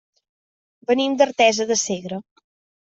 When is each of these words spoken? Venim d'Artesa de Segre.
Venim 0.93 1.19
d'Artesa 1.21 1.69
de 1.75 1.81
Segre. 1.85 2.23